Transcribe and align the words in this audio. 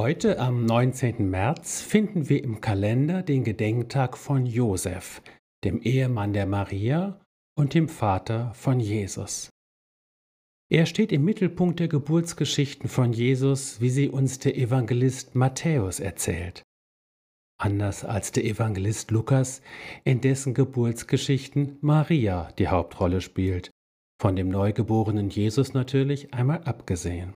Heute 0.00 0.38
am 0.38 0.64
19. 0.64 1.28
März 1.28 1.82
finden 1.82 2.30
wir 2.30 2.42
im 2.42 2.62
Kalender 2.62 3.22
den 3.22 3.44
Gedenktag 3.44 4.16
von 4.16 4.46
Josef, 4.46 5.20
dem 5.64 5.82
Ehemann 5.82 6.32
der 6.32 6.46
Maria 6.46 7.20
und 7.58 7.74
dem 7.74 7.90
Vater 7.90 8.54
von 8.54 8.80
Jesus. 8.80 9.50
Er 10.70 10.86
steht 10.86 11.12
im 11.12 11.26
Mittelpunkt 11.26 11.78
der 11.78 11.88
Geburtsgeschichten 11.88 12.88
von 12.88 13.12
Jesus, 13.12 13.82
wie 13.82 13.90
sie 13.90 14.08
uns 14.08 14.38
der 14.38 14.56
Evangelist 14.56 15.34
Matthäus 15.34 16.00
erzählt. 16.00 16.62
Anders 17.60 18.02
als 18.02 18.32
der 18.32 18.46
Evangelist 18.46 19.10
Lukas, 19.10 19.60
in 20.04 20.22
dessen 20.22 20.54
Geburtsgeschichten 20.54 21.76
Maria 21.82 22.50
die 22.58 22.68
Hauptrolle 22.68 23.20
spielt, 23.20 23.70
von 24.18 24.36
dem 24.36 24.48
neugeborenen 24.48 25.28
Jesus 25.28 25.74
natürlich 25.74 26.32
einmal 26.32 26.64
abgesehen. 26.64 27.34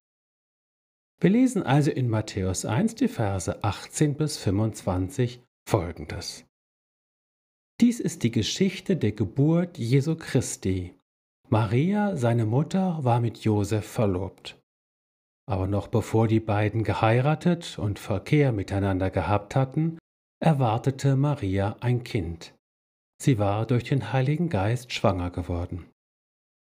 Wir 1.19 1.31
lesen 1.31 1.63
also 1.63 1.91
in 1.91 2.11
Matthäus 2.11 2.67
1 2.67 2.95
die 2.97 3.09
Verse 3.09 3.65
18 3.65 4.17
bis 4.17 4.37
25 4.37 5.43
folgendes. 5.67 6.45
Dies 7.81 8.01
ist 8.01 8.23
die 8.23 8.31
Geschichte 8.31 8.97
der 8.97 9.13
Geburt 9.13 9.79
Jesu 9.79 10.17
Christi. 10.17 10.95
Maria, 11.49 12.17
seine 12.17 12.45
Mutter, 12.45 13.03
war 13.03 13.21
mit 13.21 13.39
Josef 13.39 13.87
verlobt. 13.87 14.59
Aber 15.49 15.67
noch 15.67 15.89
bevor 15.89 16.29
die 16.29 16.41
beiden 16.41 16.85
geheiratet 16.85 17.79
und 17.79 17.99
Verkehr 17.99 18.53
miteinander 18.53 19.11
gehabt 19.11 19.57
hatten, 19.57 19.99
erwartete 20.43 21.17
Maria 21.17 21.77
ein 21.81 22.05
Kind. 22.05 22.55
Sie 23.23 23.39
war 23.39 23.65
durch 23.65 23.85
den 23.85 24.13
Heiligen 24.13 24.51
Geist 24.51 24.93
schwanger 24.93 25.31
geworden. 25.31 25.87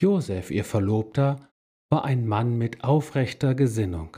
Josef, 0.01 0.49
ihr 0.49 0.63
Verlobter, 0.63 1.49
war 1.89 2.05
ein 2.05 2.25
Mann 2.25 2.57
mit 2.57 2.83
aufrechter 2.85 3.53
Gesinnung. 3.53 4.17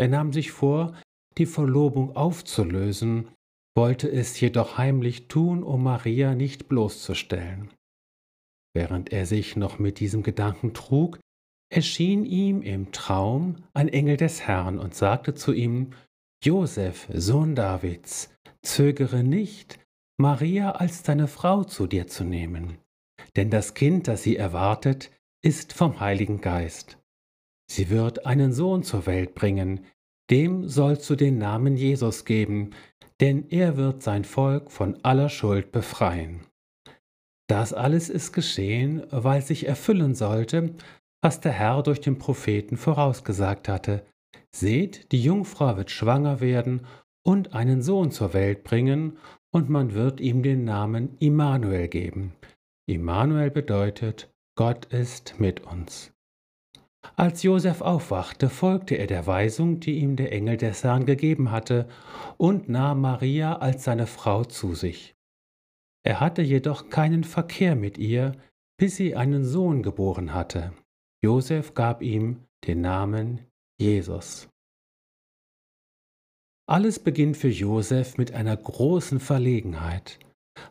Er 0.00 0.08
nahm 0.08 0.32
sich 0.32 0.50
vor, 0.50 0.94
die 1.36 1.44
Verlobung 1.44 2.16
aufzulösen, 2.16 3.28
wollte 3.76 4.10
es 4.10 4.40
jedoch 4.40 4.78
heimlich 4.78 5.28
tun, 5.28 5.62
um 5.62 5.82
Maria 5.82 6.34
nicht 6.34 6.68
bloßzustellen. 6.68 7.68
Während 8.74 9.12
er 9.12 9.26
sich 9.26 9.56
noch 9.56 9.78
mit 9.78 10.00
diesem 10.00 10.22
Gedanken 10.22 10.72
trug, 10.72 11.20
erschien 11.70 12.24
ihm 12.24 12.62
im 12.62 12.92
Traum 12.92 13.56
ein 13.74 13.88
Engel 13.88 14.16
des 14.16 14.40
Herrn 14.40 14.78
und 14.78 14.94
sagte 14.94 15.34
zu 15.34 15.52
ihm, 15.52 15.90
Josef, 16.42 17.06
Sohn 17.12 17.54
Davids, 17.54 18.34
zögere 18.62 19.22
nicht, 19.22 19.78
Maria 20.18 20.70
als 20.70 21.02
deine 21.02 21.28
Frau 21.28 21.62
zu 21.62 21.86
dir 21.86 22.06
zu 22.06 22.24
nehmen, 22.24 22.78
denn 23.36 23.50
das 23.50 23.74
Kind, 23.74 24.08
das 24.08 24.22
sie 24.22 24.36
erwartet, 24.36 25.10
ist 25.44 25.74
vom 25.74 26.00
Heiligen 26.00 26.40
Geist. 26.40 26.99
Sie 27.70 27.88
wird 27.88 28.26
einen 28.26 28.52
Sohn 28.52 28.82
zur 28.82 29.06
Welt 29.06 29.36
bringen, 29.36 29.84
dem 30.28 30.68
sollst 30.68 31.08
du 31.08 31.14
den 31.14 31.38
Namen 31.38 31.76
Jesus 31.76 32.24
geben, 32.24 32.70
denn 33.20 33.48
er 33.48 33.76
wird 33.76 34.02
sein 34.02 34.24
Volk 34.24 34.72
von 34.72 34.98
aller 35.04 35.28
Schuld 35.28 35.70
befreien. 35.70 36.40
Das 37.48 37.72
alles 37.72 38.08
ist 38.08 38.32
geschehen, 38.32 39.04
weil 39.10 39.42
sich 39.42 39.68
erfüllen 39.68 40.16
sollte, 40.16 40.74
was 41.22 41.38
der 41.40 41.52
Herr 41.52 41.84
durch 41.84 42.00
den 42.00 42.18
Propheten 42.18 42.76
vorausgesagt 42.76 43.68
hatte. 43.68 44.04
Seht, 44.52 45.12
die 45.12 45.22
Jungfrau 45.22 45.76
wird 45.76 45.92
schwanger 45.92 46.40
werden 46.40 46.86
und 47.24 47.54
einen 47.54 47.82
Sohn 47.82 48.10
zur 48.10 48.34
Welt 48.34 48.64
bringen, 48.64 49.16
und 49.52 49.68
man 49.68 49.94
wird 49.94 50.20
ihm 50.20 50.42
den 50.42 50.64
Namen 50.64 51.16
Immanuel 51.20 51.86
geben. 51.86 52.32
Immanuel 52.88 53.50
bedeutet, 53.50 54.32
Gott 54.56 54.86
ist 54.86 55.38
mit 55.38 55.60
uns. 55.60 56.12
Als 57.16 57.42
Josef 57.42 57.80
aufwachte, 57.80 58.48
folgte 58.48 58.96
er 58.96 59.06
der 59.06 59.26
Weisung, 59.26 59.80
die 59.80 59.98
ihm 59.98 60.16
der 60.16 60.32
Engel 60.32 60.56
des 60.56 60.84
Herrn 60.84 61.06
gegeben 61.06 61.50
hatte, 61.50 61.88
und 62.36 62.68
nahm 62.68 63.00
Maria 63.00 63.56
als 63.56 63.84
seine 63.84 64.06
Frau 64.06 64.44
zu 64.44 64.74
sich. 64.74 65.14
Er 66.02 66.20
hatte 66.20 66.42
jedoch 66.42 66.88
keinen 66.88 67.24
Verkehr 67.24 67.74
mit 67.74 67.98
ihr, 67.98 68.32
bis 68.78 68.96
sie 68.96 69.16
einen 69.16 69.44
Sohn 69.44 69.82
geboren 69.82 70.32
hatte. 70.32 70.72
Josef 71.22 71.74
gab 71.74 72.00
ihm 72.02 72.46
den 72.66 72.80
Namen 72.80 73.46
Jesus. 73.78 74.48
Alles 76.66 76.98
beginnt 76.98 77.36
für 77.36 77.48
Josef 77.48 78.16
mit 78.16 78.32
einer 78.32 78.56
großen 78.56 79.20
Verlegenheit. 79.20 80.18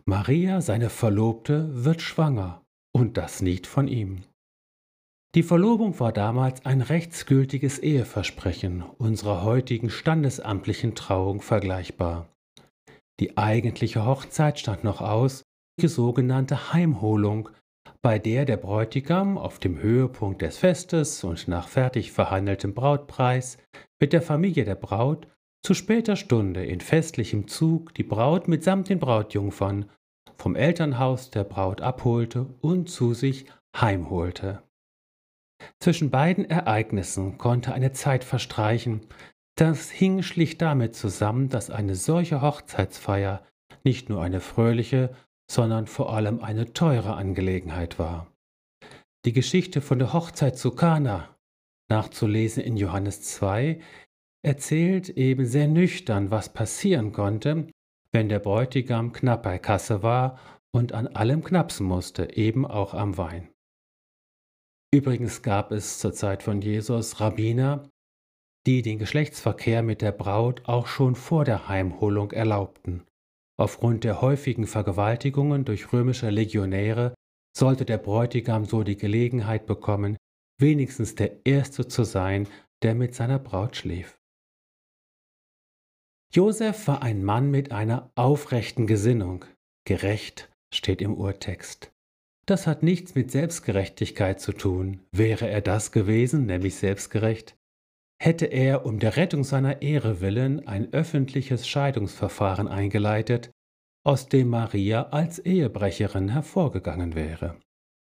Maria, 0.05 0.61
seine 0.61 0.89
Verlobte, 0.89 1.83
wird 1.83 2.01
schwanger, 2.01 2.63
und 2.95 3.17
das 3.17 3.41
nicht 3.41 3.67
von 3.67 3.87
ihm. 3.87 4.23
Die 5.35 5.43
Verlobung 5.43 5.99
war 5.99 6.11
damals 6.11 6.65
ein 6.65 6.81
rechtsgültiges 6.81 7.77
Eheversprechen, 7.77 8.81
unserer 8.97 9.43
heutigen 9.43 9.91
standesamtlichen 9.91 10.95
Trauung 10.95 11.41
vergleichbar. 11.41 12.29
Die 13.19 13.37
eigentliche 13.37 14.07
Hochzeit 14.07 14.57
stand 14.59 14.83
noch 14.83 15.01
aus, 15.01 15.43
die 15.79 15.87
sogenannte 15.87 16.73
Heimholung, 16.73 17.49
bei 18.01 18.17
der 18.17 18.45
der 18.45 18.57
Bräutigam 18.57 19.37
auf 19.37 19.59
dem 19.59 19.77
Höhepunkt 19.79 20.41
des 20.41 20.57
Festes 20.57 21.23
und 21.23 21.47
nach 21.47 21.67
fertig 21.67 22.11
verhandeltem 22.11 22.73
Brautpreis 22.73 23.59
mit 23.99 24.13
der 24.13 24.23
Familie 24.23 24.65
der 24.65 24.75
Braut 24.75 25.27
zu 25.63 25.75
später 25.75 26.15
Stunde 26.15 26.65
in 26.65 26.79
festlichem 26.81 27.47
Zug 27.47 27.93
die 27.93 28.03
Braut 28.03 28.47
mitsamt 28.47 28.89
den 28.89 28.99
Brautjungfern 28.99 29.89
vom 30.37 30.55
Elternhaus 30.55 31.29
der 31.29 31.43
Braut 31.43 31.81
abholte 31.81 32.47
und 32.61 32.89
zu 32.89 33.13
sich 33.13 33.45
heimholte. 33.75 34.63
Zwischen 35.79 36.09
beiden 36.09 36.45
Ereignissen 36.45 37.37
konnte 37.37 37.73
eine 37.73 37.91
Zeit 37.91 38.23
verstreichen. 38.23 39.01
Das 39.55 39.89
hing 39.89 40.23
schlicht 40.23 40.61
damit 40.61 40.95
zusammen, 40.95 41.49
dass 41.49 41.69
eine 41.69 41.95
solche 41.95 42.41
Hochzeitsfeier 42.41 43.43
nicht 43.83 44.09
nur 44.09 44.21
eine 44.21 44.39
fröhliche, 44.39 45.15
sondern 45.49 45.87
vor 45.87 46.13
allem 46.13 46.41
eine 46.41 46.73
teure 46.73 47.15
Angelegenheit 47.15 47.99
war. 47.99 48.27
Die 49.25 49.33
Geschichte 49.33 49.81
von 49.81 49.99
der 49.99 50.13
Hochzeit 50.13 50.57
zu 50.57 50.71
Kana, 50.71 51.35
nachzulesen 51.89 52.63
in 52.63 52.77
Johannes 52.77 53.21
2, 53.21 53.81
erzählt 54.45 55.09
eben 55.09 55.45
sehr 55.45 55.67
nüchtern, 55.67 56.31
was 56.31 56.53
passieren 56.53 57.11
konnte, 57.11 57.67
wenn 58.13 58.29
der 58.29 58.39
Bräutigam 58.39 59.11
knapp 59.11 59.43
bei 59.43 59.57
Kasse 59.57 60.03
war 60.03 60.39
und 60.71 60.93
an 60.93 61.07
allem 61.07 61.43
knapsen 61.43 61.85
musste, 61.85 62.35
eben 62.35 62.65
auch 62.65 62.93
am 62.93 63.17
Wein. 63.17 63.49
Übrigens 64.91 65.43
gab 65.43 65.71
es 65.71 65.99
zur 65.99 66.13
Zeit 66.13 66.41
von 66.41 66.61
Jesus 66.61 67.19
Rabbiner, 67.19 67.89
die 68.65 68.81
den 68.81 68.97
Geschlechtsverkehr 68.97 69.83
mit 69.83 70.01
der 70.01 70.11
Braut 70.11 70.67
auch 70.67 70.87
schon 70.87 71.15
vor 71.15 71.45
der 71.45 71.67
Heimholung 71.67 72.31
erlaubten. 72.31 73.05
Aufgrund 73.57 74.03
der 74.03 74.21
häufigen 74.21 74.65
Vergewaltigungen 74.65 75.65
durch 75.65 75.93
römische 75.93 76.29
Legionäre 76.29 77.13
sollte 77.55 77.85
der 77.85 77.97
Bräutigam 77.97 78.65
so 78.65 78.83
die 78.83 78.97
Gelegenheit 78.97 79.65
bekommen, 79.65 80.17
wenigstens 80.59 81.15
der 81.15 81.45
Erste 81.45 81.87
zu 81.87 82.03
sein, 82.03 82.47
der 82.81 82.95
mit 82.95 83.13
seiner 83.15 83.39
Braut 83.39 83.75
schlief. 83.75 84.17
Josef 86.33 86.87
war 86.87 87.01
ein 87.01 87.23
Mann 87.23 87.51
mit 87.51 87.71
einer 87.71 88.11
aufrechten 88.15 88.87
Gesinnung. 88.87 89.45
Gerecht 89.85 90.49
steht 90.73 91.01
im 91.01 91.15
Urtext. 91.15 91.91
Das 92.49 92.65
hat 92.65 92.81
nichts 92.81 93.13
mit 93.13 93.29
Selbstgerechtigkeit 93.29 94.41
zu 94.41 94.53
tun. 94.53 95.01
Wäre 95.11 95.47
er 95.47 95.61
das 95.61 95.91
gewesen, 95.91 96.47
nämlich 96.47 96.77
selbstgerecht, 96.77 97.55
hätte 98.19 98.47
er 98.47 98.87
um 98.87 98.97
der 98.97 99.17
Rettung 99.17 99.43
seiner 99.43 99.83
Ehre 99.83 100.19
willen 100.19 100.65
ein 100.65 100.91
öffentliches 100.91 101.67
Scheidungsverfahren 101.67 102.67
eingeleitet, 102.67 103.51
aus 104.03 104.29
dem 104.29 104.49
Maria 104.49 105.09
als 105.09 105.37
Ehebrecherin 105.37 106.29
hervorgegangen 106.29 107.13
wäre. 107.13 107.59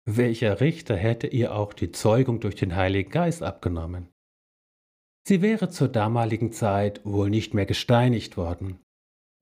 Welcher 0.08 0.62
Richter 0.62 0.96
hätte 0.96 1.26
ihr 1.26 1.54
auch 1.54 1.74
die 1.74 1.92
Zeugung 1.92 2.40
durch 2.40 2.54
den 2.54 2.74
Heiligen 2.74 3.10
Geist 3.10 3.42
abgenommen? 3.42 4.08
Sie 5.28 5.42
wäre 5.42 5.68
zur 5.68 5.88
damaligen 5.88 6.50
Zeit 6.50 7.04
wohl 7.04 7.28
nicht 7.28 7.52
mehr 7.52 7.66
gesteinigt 7.66 8.38
worden, 8.38 8.80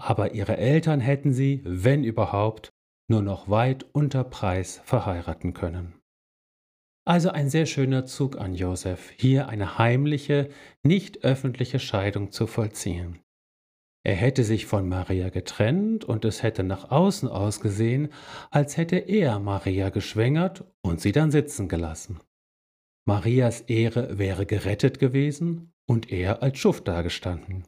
aber 0.02 0.34
ihre 0.34 0.56
Eltern 0.56 0.98
hätten 0.98 1.32
sie, 1.32 1.62
wenn 1.64 2.02
überhaupt, 2.02 2.72
nur 3.08 3.22
noch 3.22 3.49
weit 3.49 3.87
unter 3.93 4.25
Preis 4.25 4.81
verheiraten 4.84 5.55
können. 5.55 5.94
Also 7.06 7.31
ein 7.31 7.49
sehr 7.49 7.64
schöner 7.64 8.05
Zug 8.05 8.37
an 8.38 8.55
Josef, 8.55 9.10
hier 9.16 9.49
eine 9.49 9.78
heimliche, 9.78 10.50
nicht 10.82 11.25
öffentliche 11.25 11.78
Scheidung 11.78 12.32
zu 12.32 12.46
vollziehen. 12.46 13.20
Er 14.05 14.14
hätte 14.14 14.44
sich 14.44 14.66
von 14.66 14.88
Maria 14.88 15.31
getrennt 15.31 16.05
und 16.05 16.25
es 16.25 16.43
hätte 16.43 16.62
nach 16.62 16.90
außen 16.90 17.28
ausgesehen, 17.28 18.10
als 18.50 18.76
hätte 18.76 18.96
er 18.96 19.38
Maria 19.38 19.88
geschwängert 19.88 20.64
und 20.82 21.00
sie 21.00 21.12
dann 21.12 21.31
sitzen 21.31 21.69
gelassen. 21.69 22.20
Marias 23.06 23.62
Ehre 23.62 24.19
wäre 24.19 24.44
gerettet 24.44 24.99
gewesen 24.99 25.72
und 25.87 26.12
er 26.12 26.43
als 26.43 26.58
Schuft 26.58 26.88
dagestanden. 26.88 27.66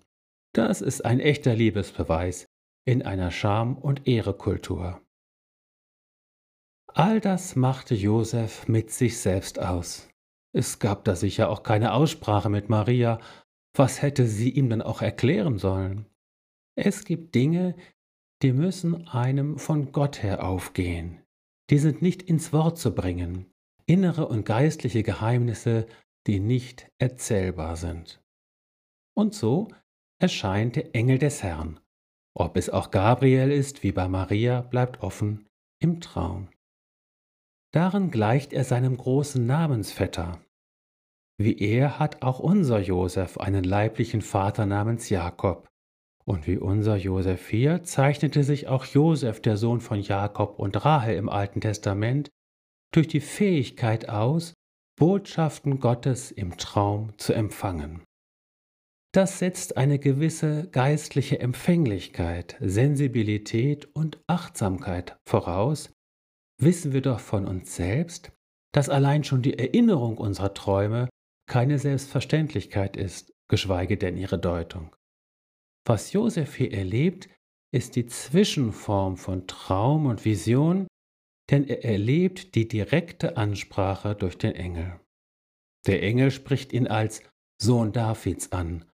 Das 0.54 0.82
ist 0.82 1.04
ein 1.04 1.18
echter 1.18 1.54
Liebesbeweis 1.54 2.46
in 2.84 3.02
einer 3.02 3.30
Scham- 3.30 3.78
und 3.78 4.06
Ehrekultur. 4.06 5.00
All 6.94 7.20
das 7.20 7.54
machte 7.54 7.94
Josef 7.94 8.66
mit 8.66 8.90
sich 8.90 9.18
selbst 9.18 9.60
aus. 9.60 10.08
Es 10.52 10.80
gab 10.80 11.04
da 11.04 11.14
sicher 11.14 11.48
auch 11.48 11.62
keine 11.62 11.92
Aussprache 11.92 12.48
mit 12.48 12.68
Maria, 12.68 13.20
was 13.74 14.02
hätte 14.02 14.26
sie 14.26 14.50
ihm 14.50 14.68
denn 14.68 14.82
auch 14.82 15.00
erklären 15.00 15.58
sollen? 15.58 16.06
Es 16.76 17.04
gibt 17.04 17.34
Dinge, 17.34 17.76
die 18.42 18.52
müssen 18.52 19.06
einem 19.06 19.58
von 19.58 19.92
Gott 19.92 20.22
her 20.22 20.44
aufgehen. 20.44 21.22
Die 21.70 21.78
sind 21.78 22.02
nicht 22.02 22.22
ins 22.22 22.52
Wort 22.52 22.78
zu 22.78 22.92
bringen. 22.94 23.46
Innere 23.86 24.26
und 24.26 24.44
geistliche 24.44 25.02
Geheimnisse, 25.02 25.86
die 26.26 26.40
nicht 26.40 26.90
erzählbar 26.98 27.76
sind. 27.76 28.20
Und 29.14 29.34
so 29.34 29.68
erscheint 30.20 30.76
der 30.76 30.94
Engel 30.94 31.18
des 31.18 31.42
Herrn. 31.42 31.78
Ob 32.34 32.56
es 32.56 32.70
auch 32.70 32.90
Gabriel 32.90 33.52
ist, 33.52 33.82
wie 33.82 33.92
bei 33.92 34.08
Maria, 34.08 34.62
bleibt 34.62 35.02
offen 35.02 35.46
im 35.80 36.00
Traum. 36.00 36.48
Darin 37.72 38.10
gleicht 38.10 38.52
er 38.52 38.64
seinem 38.64 38.96
großen 38.96 39.44
Namensvetter. 39.46 40.40
Wie 41.38 41.58
er 41.58 41.98
hat 41.98 42.22
auch 42.22 42.40
unser 42.40 42.80
Josef 42.80 43.38
einen 43.38 43.64
leiblichen 43.64 44.22
Vater 44.22 44.66
namens 44.66 45.08
Jakob. 45.08 45.68
Und 46.24 46.46
wie 46.46 46.58
unser 46.58 46.96
Josef 46.96 47.48
hier 47.48 47.82
zeichnete 47.82 48.44
sich 48.44 48.68
auch 48.68 48.84
Josef, 48.84 49.40
der 49.40 49.56
Sohn 49.56 49.80
von 49.80 50.00
Jakob 50.00 50.58
und 50.58 50.84
Rahel 50.84 51.16
im 51.16 51.28
Alten 51.28 51.60
Testament, 51.60 52.28
durch 52.92 53.08
die 53.08 53.20
Fähigkeit 53.20 54.08
aus, 54.08 54.54
Botschaften 54.98 55.80
Gottes 55.80 56.30
im 56.30 56.58
Traum 56.58 57.16
zu 57.16 57.32
empfangen. 57.32 58.02
Das 59.12 59.38
setzt 59.38 59.76
eine 59.76 59.98
gewisse 59.98 60.68
geistliche 60.70 61.40
Empfänglichkeit, 61.40 62.56
Sensibilität 62.60 63.88
und 63.94 64.20
Achtsamkeit 64.26 65.16
voraus, 65.26 65.90
wissen 66.62 66.92
wir 66.92 67.00
doch 67.00 67.20
von 67.20 67.46
uns 67.46 67.74
selbst, 67.74 68.32
dass 68.72 68.88
allein 68.88 69.24
schon 69.24 69.42
die 69.42 69.58
Erinnerung 69.58 70.18
unserer 70.18 70.54
Träume 70.54 71.08
keine 71.48 71.78
Selbstverständlichkeit 71.78 72.96
ist, 72.96 73.32
geschweige 73.48 73.96
denn 73.96 74.16
ihre 74.16 74.38
Deutung. 74.38 74.94
Was 75.84 76.12
Josef 76.12 76.54
hier 76.54 76.72
erlebt, 76.72 77.28
ist 77.72 77.96
die 77.96 78.06
Zwischenform 78.06 79.16
von 79.16 79.46
Traum 79.46 80.06
und 80.06 80.24
Vision, 80.24 80.86
denn 81.50 81.66
er 81.66 81.84
erlebt 81.84 82.54
die 82.54 82.68
direkte 82.68 83.36
Ansprache 83.36 84.14
durch 84.14 84.38
den 84.38 84.54
Engel. 84.54 85.00
Der 85.86 86.02
Engel 86.02 86.30
spricht 86.30 86.72
ihn 86.72 86.86
als 86.86 87.22
Sohn 87.60 87.92
Davids 87.92 88.52
an, 88.52 88.84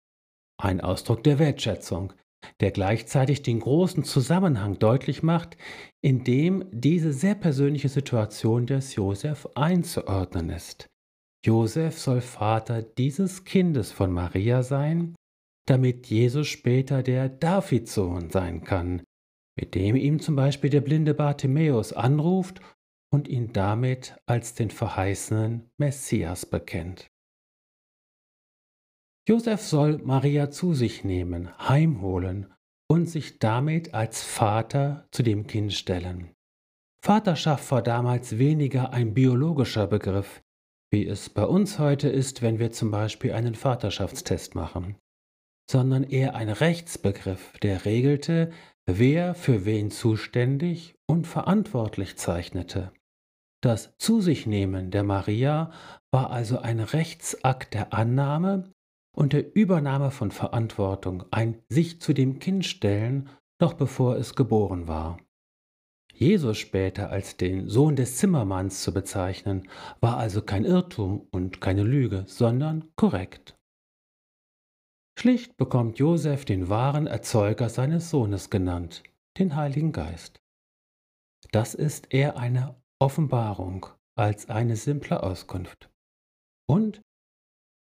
ein 0.58 0.80
Ausdruck 0.80 1.22
der 1.24 1.38
Wertschätzung, 1.38 2.12
der 2.60 2.70
gleichzeitig 2.70 3.42
den 3.42 3.60
großen 3.60 4.04
Zusammenhang 4.04 4.78
deutlich 4.78 5.22
macht, 5.22 5.56
in 6.02 6.24
dem 6.24 6.64
diese 6.70 7.12
sehr 7.12 7.34
persönliche 7.34 7.88
Situation 7.88 8.66
des 8.66 8.94
Josef 8.94 9.48
einzuordnen 9.54 10.50
ist. 10.50 10.86
Josef 11.44 11.98
soll 11.98 12.20
Vater 12.20 12.82
dieses 12.82 13.44
Kindes 13.44 13.92
von 13.92 14.10
Maria 14.10 14.62
sein, 14.62 15.14
damit 15.66 16.06
Jesus 16.06 16.48
später 16.48 17.02
der 17.02 17.28
Davidsohn 17.28 18.30
sein 18.30 18.64
kann, 18.64 19.02
mit 19.58 19.74
dem 19.74 19.96
ihm 19.96 20.20
zum 20.20 20.36
Beispiel 20.36 20.70
der 20.70 20.80
blinde 20.80 21.14
Bartimäus 21.14 21.92
anruft 21.92 22.60
und 23.12 23.28
ihn 23.28 23.52
damit 23.52 24.16
als 24.26 24.54
den 24.54 24.70
verheißenen 24.70 25.68
Messias 25.78 26.46
bekennt. 26.46 27.08
Josef 29.28 29.60
soll 29.60 29.98
Maria 29.98 30.50
zu 30.50 30.72
sich 30.72 31.02
nehmen, 31.02 31.50
heimholen 31.58 32.52
und 32.88 33.10
sich 33.10 33.40
damit 33.40 33.92
als 33.92 34.22
Vater 34.22 35.08
zu 35.10 35.24
dem 35.24 35.48
Kind 35.48 35.72
stellen. 35.72 36.30
Vaterschaft 37.04 37.70
war 37.72 37.82
damals 37.82 38.38
weniger 38.38 38.92
ein 38.92 39.14
biologischer 39.14 39.88
Begriff, 39.88 40.42
wie 40.92 41.06
es 41.06 41.28
bei 41.28 41.44
uns 41.44 41.80
heute 41.80 42.08
ist, 42.08 42.40
wenn 42.40 42.60
wir 42.60 42.70
zum 42.70 42.92
Beispiel 42.92 43.32
einen 43.32 43.56
Vaterschaftstest 43.56 44.54
machen, 44.54 44.96
sondern 45.68 46.04
eher 46.04 46.36
ein 46.36 46.48
Rechtsbegriff, 46.48 47.58
der 47.58 47.84
regelte, 47.84 48.52
wer 48.86 49.34
für 49.34 49.64
wen 49.64 49.90
zuständig 49.90 50.94
und 51.08 51.26
verantwortlich 51.26 52.16
zeichnete. 52.16 52.92
Das 53.60 53.96
Zu 53.98 54.20
sich 54.20 54.46
nehmen 54.46 54.92
der 54.92 55.02
Maria 55.02 55.72
war 56.12 56.30
also 56.30 56.58
ein 56.58 56.78
Rechtsakt 56.78 57.74
der 57.74 57.92
Annahme 57.92 58.72
und 59.16 59.32
der 59.32 59.56
Übernahme 59.56 60.10
von 60.10 60.30
Verantwortung, 60.30 61.24
ein 61.30 61.62
sich 61.68 62.00
zu 62.00 62.12
dem 62.12 62.38
Kind 62.38 62.66
stellen, 62.66 63.30
noch 63.60 63.74
bevor 63.74 64.16
es 64.16 64.34
geboren 64.34 64.86
war. 64.86 65.18
Jesus 66.12 66.58
später 66.58 67.10
als 67.10 67.36
den 67.36 67.68
Sohn 67.68 67.96
des 67.96 68.18
Zimmermanns 68.18 68.82
zu 68.82 68.92
bezeichnen, 68.92 69.68
war 70.00 70.18
also 70.18 70.42
kein 70.42 70.64
Irrtum 70.64 71.26
und 71.30 71.60
keine 71.60 71.82
Lüge, 71.82 72.24
sondern 72.26 72.90
korrekt. 72.96 73.58
Schlicht 75.18 75.56
bekommt 75.56 75.98
Josef 75.98 76.44
den 76.44 76.68
wahren 76.68 77.06
Erzeuger 77.06 77.70
seines 77.70 78.10
Sohnes 78.10 78.50
genannt, 78.50 79.02
den 79.38 79.56
Heiligen 79.56 79.92
Geist. 79.92 80.42
Das 81.52 81.74
ist 81.74 82.12
eher 82.12 82.36
eine 82.38 82.76
Offenbarung 82.98 83.86
als 84.14 84.50
eine 84.50 84.76
simple 84.76 85.22
Auskunft. 85.22 85.90
Und 86.68 87.00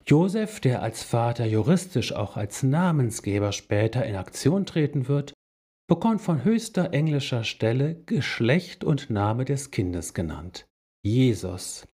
Josef, 0.07 0.59
der 0.59 0.83
als 0.83 1.03
Vater 1.03 1.45
juristisch 1.45 2.13
auch 2.13 2.37
als 2.37 2.61
Namensgeber 2.61 3.51
später 3.51 4.05
in 4.05 4.15
Aktion 4.15 4.65
treten 4.65 5.07
wird, 5.07 5.33
bekommt 5.87 6.21
von 6.21 6.43
höchster 6.43 6.93
englischer 6.93 7.43
Stelle 7.43 7.95
Geschlecht 8.05 8.83
und 8.83 9.09
Name 9.09 9.45
des 9.45 9.71
Kindes 9.71 10.13
genannt. 10.13 10.67
Jesus, 11.03 11.87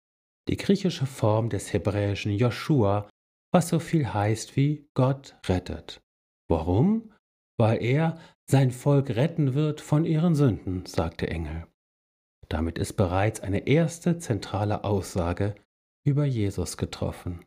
die 0.49 0.57
griechische 0.57 1.07
Form 1.07 1.51
des 1.51 1.73
hebräischen 1.73 2.33
Joshua, 2.33 3.09
was 3.53 3.69
so 3.69 3.79
viel 3.79 4.13
heißt 4.13 4.57
wie 4.57 4.89
Gott 4.95 5.37
rettet. 5.47 6.01
Warum? 6.51 7.13
Weil 7.59 7.83
er 7.83 8.19
sein 8.51 8.71
Volk 8.71 9.11
retten 9.11 9.55
wird 9.55 9.81
von 9.83 10.05
ihren 10.07 10.35
Sünden, 10.35 10.87
sagt 10.87 11.21
der 11.21 11.31
Engel. 11.31 11.67
Damit 12.49 12.79
ist 12.79 12.95
bereits 12.95 13.41
eine 13.41 13.67
erste 13.67 14.19
zentrale 14.19 14.85
Aussage 14.85 15.55
über 16.07 16.25
Jesus 16.25 16.79
getroffen. 16.79 17.45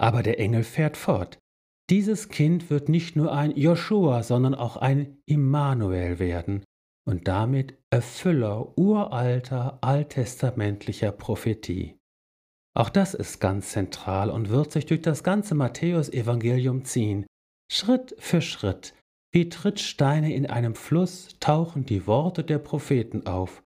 Aber 0.00 0.22
der 0.22 0.40
Engel 0.40 0.64
fährt 0.64 0.96
fort. 0.96 1.38
Dieses 1.90 2.28
Kind 2.28 2.70
wird 2.70 2.88
nicht 2.88 3.16
nur 3.16 3.32
ein 3.32 3.56
Joshua, 3.56 4.22
sondern 4.22 4.54
auch 4.54 4.76
ein 4.76 5.18
Immanuel 5.26 6.18
werden 6.18 6.64
und 7.06 7.28
damit 7.28 7.76
Erfüller 7.90 8.78
uralter 8.78 9.78
alttestamentlicher 9.82 11.12
Prophetie. 11.12 11.98
Auch 12.74 12.88
das 12.88 13.14
ist 13.14 13.40
ganz 13.40 13.70
zentral 13.70 14.30
und 14.30 14.48
wird 14.48 14.72
sich 14.72 14.86
durch 14.86 15.02
das 15.02 15.24
ganze 15.24 15.54
Matthäusevangelium 15.54 16.84
ziehen. 16.84 17.26
Schritt 17.70 18.14
für 18.18 18.40
Schritt, 18.40 18.94
wie 19.32 19.48
Trittsteine 19.48 20.32
in 20.32 20.46
einem 20.46 20.76
Fluss, 20.76 21.36
tauchen 21.40 21.84
die 21.84 22.06
Worte 22.06 22.44
der 22.44 22.58
Propheten 22.58 23.26
auf 23.26 23.62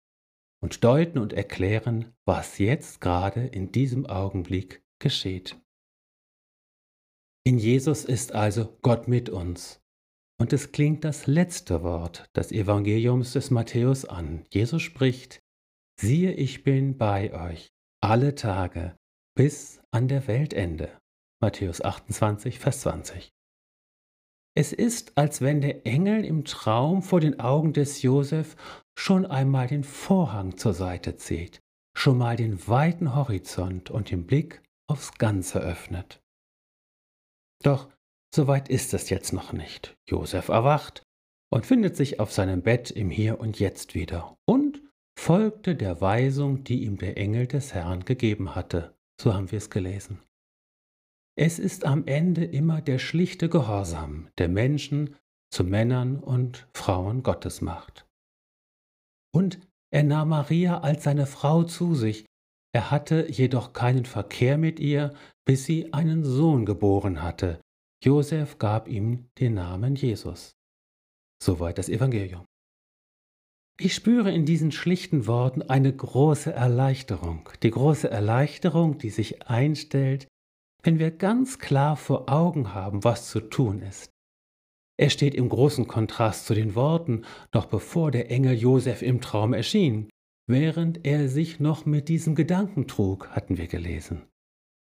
und 0.63 0.83
deuten 0.83 1.19
und 1.19 1.33
erklären, 1.33 2.13
was 2.25 2.59
jetzt 2.59 3.01
gerade 3.03 3.47
in 3.47 3.71
diesem 3.71 4.07
Augenblick 4.07 4.83
geschieht. 4.99 5.61
In 7.47 7.59
Jesus 7.59 8.07
ist 8.07 8.33
also 8.33 8.75
Gott 8.81 9.07
mit 9.07 9.29
uns. 9.29 9.79
Und 10.41 10.55
es 10.55 10.73
klingt 10.73 11.05
das 11.05 11.27
letzte 11.27 11.83
Wort 11.83 12.31
des 12.35 12.51
Evangeliums 12.51 13.35
des 13.35 13.51
Matthäus 13.51 14.07
an. 14.07 14.47
Jesus 14.51 14.81
spricht, 14.81 15.41
siehe, 16.01 16.33
ich 16.33 16.65
bin 16.65 16.97
bei 16.97 17.35
euch 17.35 17.69
alle 18.01 18.35
Tage 18.35 18.97
bis 19.37 19.83
an 19.91 20.09
der 20.09 20.27
Weltende. 20.27 20.99
Matthäus 21.43 21.83
28, 21.83 22.59
Vers 22.59 22.81
20. 22.81 23.31
Es 24.57 24.73
ist, 24.73 25.19
als 25.19 25.43
wenn 25.43 25.61
der 25.61 25.87
Engel 25.87 26.25
im 26.25 26.47
Traum 26.47 27.03
vor 27.03 27.21
den 27.21 27.41
Augen 27.41 27.75
des 27.75 28.01
Josef 28.01 28.57
schon 28.99 29.27
einmal 29.27 29.67
den 29.67 29.85
Vorhang 29.85 30.57
zur 30.57 30.73
Seite 30.73 31.17
zieht, 31.17 31.61
schon 31.95 32.17
mal 32.17 32.37
den 32.37 32.67
weiten 32.67 33.15
Horizont 33.15 33.91
und 33.91 34.11
den 34.11 34.27
Blick 34.27 34.63
aufs 34.89 35.19
Ganze 35.19 35.61
öffnet. 35.61 36.24
Doch 37.65 37.89
so 38.35 38.47
weit 38.47 38.69
ist 38.69 38.95
es 38.95 39.11
jetzt 39.11 39.33
noch 39.33 39.53
nicht. 39.53 39.97
Josef 40.09 40.49
erwacht 40.49 41.03
und 41.53 41.67
findet 41.67 41.97
sich 41.97 42.21
auf 42.21 42.33
seinem 42.33 42.63
Bett 42.63 42.91
im 42.91 43.11
Hier 43.11 43.41
und 43.41 43.59
Jetzt 43.59 43.95
wieder 43.95 44.37
und 44.45 44.83
folgte 45.19 45.75
der 45.75 46.01
Weisung, 46.01 46.65
die 46.65 46.85
ihm 46.85 46.99
der 46.99 47.17
Engel 47.17 47.47
des 47.47 47.73
Herrn 47.73 48.05
gegeben 48.05 48.55
hatte. 48.55 48.97
So 49.21 49.35
haben 49.35 49.51
wir 49.51 49.59
es 49.59 49.71
gelesen. 49.71 50.21
Es 51.37 51.59
ist 51.59 51.85
am 51.85 52.07
Ende 52.07 52.45
immer 52.45 52.81
der 52.81 52.99
schlichte 52.99 53.49
Gehorsam 53.49 54.29
der 54.39 54.49
Menschen 54.49 55.17
zu 55.53 55.65
Männern 55.65 56.19
und 56.19 56.69
Frauen 56.75 57.23
Gottes 57.23 57.61
macht. 57.61 58.07
Und 59.33 59.61
er 59.93 60.03
nahm 60.03 60.31
Maria 60.31 60.81
als 60.81 61.05
seine 61.05 61.27
Frau 61.27 61.63
zu 61.63 61.95
sich, 61.95 62.27
er 62.75 62.91
hatte 62.91 63.31
jedoch 63.31 63.73
keinen 63.73 64.05
Verkehr 64.05 64.59
mit 64.59 64.81
ihr, 64.81 65.15
bis 65.45 65.65
sie 65.65 65.93
einen 65.93 66.25
Sohn 66.25 66.67
geboren 66.67 67.23
hatte. 67.23 67.61
Josef 68.03 68.59
gab 68.59 68.89
ihm 68.89 69.29
den 69.39 69.55
Namen 69.55 69.95
Jesus. 69.95 70.57
Soweit 71.41 71.79
das 71.79 71.89
Evangelium. 71.89 72.45
Ich 73.79 73.95
spüre 73.95 74.33
in 74.33 74.45
diesen 74.45 74.73
schlichten 74.73 75.29
Worten 75.29 75.63
eine 75.63 75.95
große 75.95 76.53
Erleichterung, 76.53 77.49
die 77.63 77.71
große 77.71 78.11
Erleichterung, 78.11 78.99
die 78.99 79.11
sich 79.11 79.47
einstellt, 79.47 80.27
wenn 80.83 80.99
wir 80.99 81.13
ganz 81.13 81.61
klar 81.61 81.97
vor 81.97 82.29
Augen 82.29 82.75
haben, 82.75 83.05
was 83.05 83.31
zu 83.31 83.41
tun 83.41 83.83
ist. 83.83 84.11
Er 84.97 85.11
steht 85.11 85.35
im 85.35 85.49
großen 85.49 85.87
Kontrast 85.87 86.47
zu 86.47 86.55
den 86.55 86.75
Worten, 86.75 87.23
noch 87.53 87.67
bevor 87.67 88.11
der 88.11 88.33
Engel 88.33 88.55
Josef 88.57 89.01
im 89.03 89.21
Traum 89.21 89.53
erschien, 89.53 90.09
während 90.47 91.07
er 91.07 91.29
sich 91.29 91.61
noch 91.61 91.87
mit 91.87 92.09
diesem 92.09 92.35
Gedanken 92.35 92.87
trug, 92.87 93.29
hatten 93.31 93.57
wir 93.57 93.67
gelesen. 93.67 94.23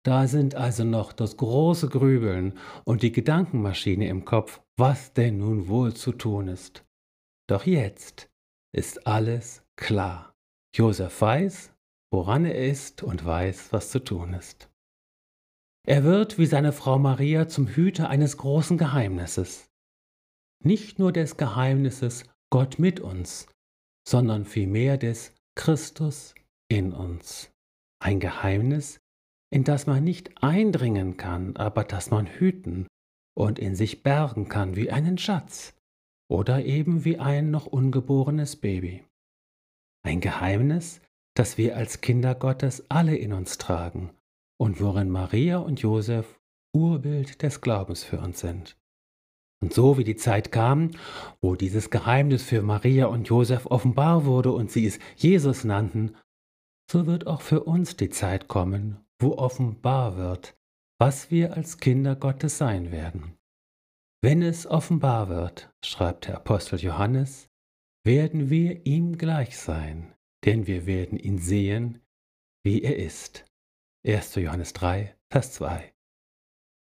Da 0.03 0.27
sind 0.27 0.55
also 0.55 0.84
noch 0.84 1.13
das 1.13 1.38
große 1.38 1.88
Grübeln 1.89 2.58
und 2.86 3.03
die 3.03 3.12
Gedankenmaschine 3.12 4.08
im 4.08 4.25
Kopf, 4.25 4.62
was 4.77 5.13
denn 5.13 5.38
nun 5.38 5.67
wohl 5.67 5.93
zu 5.93 6.12
tun 6.12 6.48
ist. 6.48 6.84
Doch 7.48 7.65
jetzt 7.65 8.29
ist 8.74 9.05
alles 9.05 9.63
klar. 9.75 10.34
Josef 10.75 11.22
weiß, 11.22 11.74
woran 12.12 12.46
er 12.46 12.55
ist 12.55 13.03
und 13.03 13.25
weiß, 13.25 13.74
was 13.74 13.91
zu 13.91 14.00
tun 14.00 14.34
ist. 14.34 14.70
Er 15.86 16.03
wird 16.03 16.38
wie 16.38 16.46
seine 16.46 16.72
Frau 16.72 16.98
Maria 16.98 17.48
zum 17.48 17.67
Hüter 17.67 18.10
eines 18.10 18.38
großen 18.38 18.77
Geheimnisses. 18.77 19.70
Nicht 20.63 21.00
nur 21.00 21.12
des 21.12 21.38
Geheimnisses 21.38 22.25
Gott 22.51 22.79
mit 22.79 23.00
uns, 23.00 23.48
sondern 24.08 24.46
vielmehr 24.46 24.98
des 24.98 25.34
Christus 25.55 26.34
in 26.70 26.93
uns. 26.93 27.51
Ein 28.00 28.20
Geheimnis, 28.20 29.00
in 29.51 29.63
das 29.63 29.86
man 29.86 30.03
nicht 30.03 30.41
eindringen 30.41 31.17
kann, 31.17 31.55
aber 31.58 31.84
das 31.84 32.10
man 32.10 32.25
hüten 32.25 32.88
und 33.38 33.60
in 33.60 33.75
sich 33.75 34.03
bergen 34.03 34.48
kann 34.48 34.75
wie 34.75 34.91
einen 34.91 35.17
Schatz 35.17 35.75
oder 36.29 36.63
eben 36.63 37.03
wie 37.03 37.20
ein 37.20 37.51
noch 37.51 37.65
ungeborenes 37.65 38.55
Baby. 38.55 39.03
Ein 40.03 40.22
Geheimnis, 40.22 41.01
das 41.36 41.58
wir 41.58 41.75
als 41.75 42.01
Kinder 42.01 42.34
Gottes 42.34 42.89
alle 42.89 43.15
in 43.15 43.34
uns 43.34 43.58
tragen 43.58 44.12
und 44.58 44.79
worin 44.79 45.10
Maria 45.10 45.58
und 45.58 45.81
Josef 45.81 46.39
Urbild 46.74 47.41
des 47.41 47.60
Glaubens 47.60 48.03
für 48.03 48.20
uns 48.20 48.39
sind. 48.39 48.77
Und 49.62 49.74
so 49.74 49.98
wie 49.98 50.03
die 50.03 50.15
Zeit 50.15 50.51
kam, 50.51 50.91
wo 51.39 51.56
dieses 51.56 51.89
Geheimnis 51.89 52.44
für 52.44 52.62
Maria 52.62 53.06
und 53.06 53.27
Josef 53.27 53.68
offenbar 53.68 54.25
wurde 54.25 54.51
und 54.51 54.72
sie 54.72 54.88
es 54.88 55.00
Jesus 55.15 55.63
nannten, 55.63 56.15
so 56.89 57.06
wird 57.06 57.27
auch 57.27 57.41
für 57.41 57.63
uns 57.63 57.96
die 57.96 58.10
Zeit 58.10 58.48
kommen, 58.48 59.06
wo 59.20 59.38
offenbar 59.38 60.18
wird, 60.18 60.58
was 61.00 61.32
wir 61.32 61.53
als 61.53 61.77
Kinder 61.77 62.15
Gottes 62.15 62.58
sein 62.58 62.91
werden. 62.91 63.38
Wenn 64.24 64.41
es 64.41 64.68
offenbar 64.68 65.30
wird, 65.30 65.72
schreibt 65.84 66.27
der 66.27 66.36
Apostel 66.36 66.80
Johannes, 66.80 67.48
werden 68.03 68.50
wir 68.50 68.86
ihm 68.86 69.18
gleich 69.18 69.58
sein, 69.58 70.13
denn 70.46 70.68
wir 70.68 70.86
werden 70.86 71.18
ihn 71.18 71.38
sehen, 71.38 72.01
wie 72.63 72.82
er 72.82 72.98
ist. 72.98 73.46
1. 74.06 74.36
Johannes 74.36 74.74
3, 74.74 75.15
Vers 75.32 75.53
2. 75.53 75.94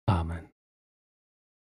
Amen. 0.08 0.53